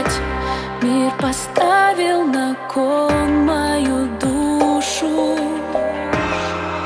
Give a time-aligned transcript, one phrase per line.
[0.00, 0.20] бежать
[0.82, 5.36] Мир поставил на кон мою душу.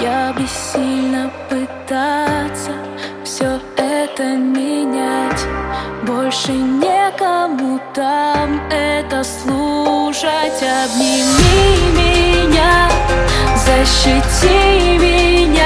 [0.00, 2.72] Я бессильно пытаться
[3.24, 5.44] все это менять.
[6.06, 10.62] Больше некому там это слушать.
[10.62, 12.88] Обними меня,
[13.56, 15.59] защити меня.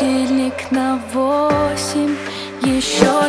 [0.00, 2.16] будильник на восемь.
[2.62, 3.28] Еще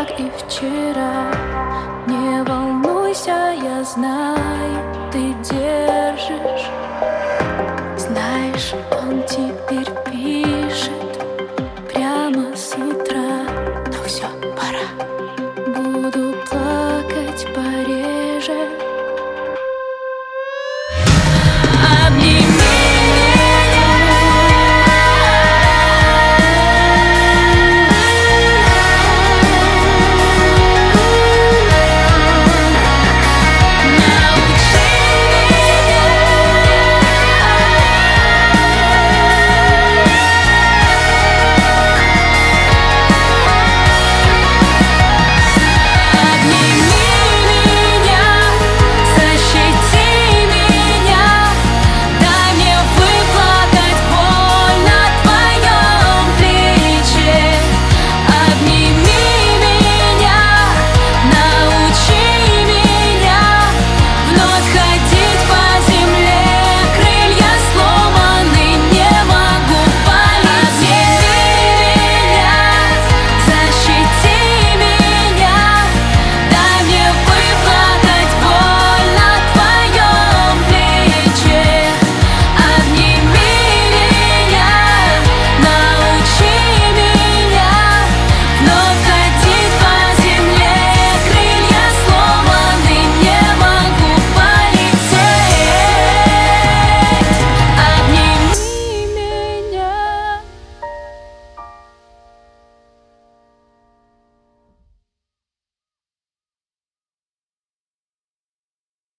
[0.00, 1.30] как и вчера.
[2.06, 6.70] Не волнуйся, я знаю, ты держишь.
[7.98, 10.92] Знаешь, он теперь пишет
[11.92, 13.44] Прямо с утра.
[13.86, 14.86] Ну Но все, пора.
[15.66, 18.89] Буду плакать пореже.